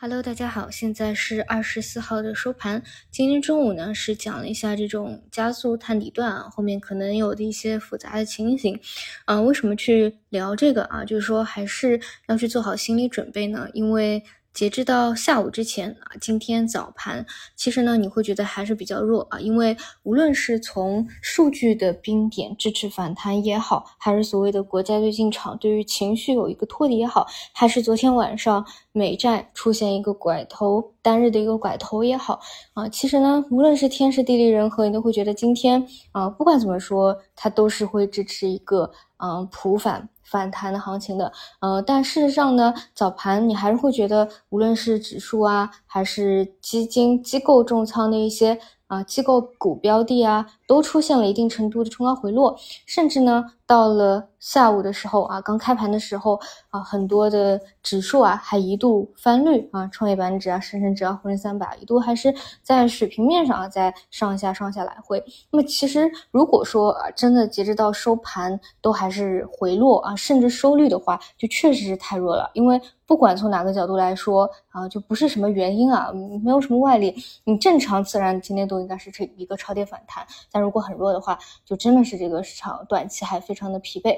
[0.00, 2.80] Hello，大家好，现在是二十四号的收盘。
[3.10, 8.78] 今天中午呢是讲了一下这种加速探底段啊，后面可能有的一些复杂的情形。
[9.24, 11.04] 啊，为什么去聊这个啊？
[11.04, 13.68] 就是说还是要去做好心理准备呢？
[13.72, 14.22] 因为。
[14.58, 17.24] 截至到下午之前啊，今天早盘
[17.54, 32.40] 其实呢，你会觉得还是比较弱啊，因为无论是从数据的冰点支持反弹也好，还是所谓的国家队进场对于情绪有一个托底也好，还是昨天晚上美债出现一个拐头单日的一个拐头也好
[32.74, 40.08] 啊，其实呢，无论是天时地利人和，你都会觉得今天啊，不管怎么说，它都是会支持一个嗯普反。
[40.30, 48.58] 反弹的行情的，呃，但事实上呢，早盘你还是会觉得，无论是指数啊，还是基金机构重仓的一些。
[48.88, 52.56] 啊，机构股标的啊，都出现了一定程度的冲高回落，
[52.86, 56.38] 甚至呢，到了下午的时候啊，刚开盘的时候
[56.70, 65.24] 啊，很多的指数啊，还一度翻绿啊，创业板指啊，深成指啊，沪深三百一度还是在水平面上啊，在上下上下来回。
[65.50, 72.80] 那么其实如果说啊，真的截止到收盘都还是回落啊，甚至收绿的话，就确实是太弱了，因为。
[73.08, 76.12] 不管从哪个角度来说啊，就不是什么原因啊，
[76.44, 80.26] 没有什么外力，你正常自然今天都应该是这一个超跌反弹。
[80.52, 84.14] 但如果很弱的话，就真的是这个市场短期还非常的疲惫。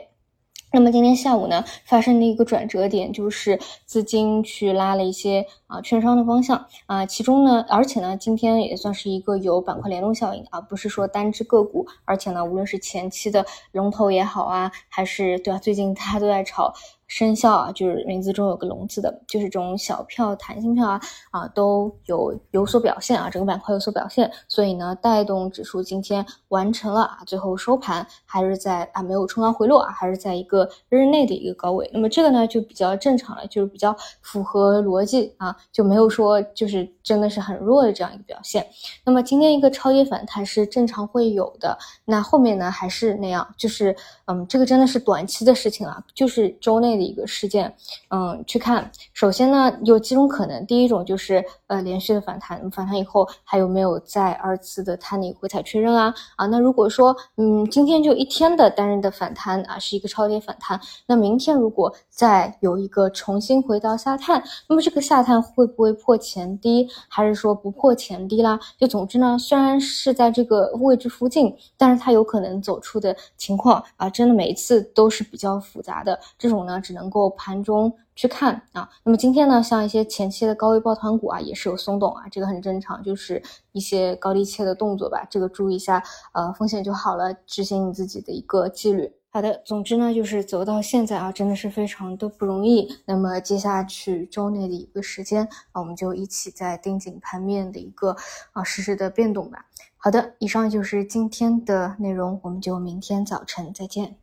[0.72, 16.72] 那么今天下午呢，发生的一个转折点就是资金去拉了一些啊券商的方向啊，其中呢，而且呢，今天也算是一个有板块联动效应啊，不是说单只个股，而且呢，无论是前期的龙头也好啊，还是对吧，最近大家都在炒。
[17.10, 21.00] 生肖啊，就是名字中有个龙字的，就是这种小票、弹性票啊，
[21.32, 38.64] 啊都有有所表现啊，整个板块有所表现，所以呢，带动指数今天完成了啊，最后收盘还是在啊没有冲高回落啊，还是在一个日内的一个高位，那么这个呢就比较正常了，就是比较符合逻辑啊，就没有说就是真的是很弱的这样一个表现。
[39.04, 43.96] 那么今天一个超跌反弹是正常会有的，那后面呢还是那样，就是
[44.26, 46.99] 嗯，这个真的是短期的事情啊，就是周内。
[47.00, 47.74] 的一个事件，
[48.10, 56.14] 嗯，去看，首先呢，有几种可能，第一种就是呃连续的反弹，反弹以后还有没有再二次的探底回踩确认啊？
[56.36, 68.60] 啊，那如果说嗯今天就一天的单日的反弹啊是一个超跌反弹，那明天如果再有一个重新回到下探，那么这个下探会不会破前低，还是说不破前低啦？
[68.78, 76.78] 就总之呢，虽然是在这个位置附近，但是它有可能走出的情况啊，真的每一次都是比较复杂的这种呢。
[76.90, 83.40] 只能够盘中去看啊，那么今天呢，像一些前期的高位抱团股啊，也是有松动啊，这个很正常，就是
[83.70, 86.02] 一些高低切的动作吧，这个注意一下，
[86.32, 89.12] 呃，风险就好了，执行你自己的一个纪律。
[89.30, 92.92] 好的，总之呢，就是走到现在啊，真的是非常的不容易。
[93.04, 98.16] 那么接下去周内的一个时间啊，我们就一起在盯紧盘面的一个
[98.50, 99.64] 啊实时的变动吧。
[99.96, 104.16] 好的，以上就是今天的内容，我们就明天早晨再见。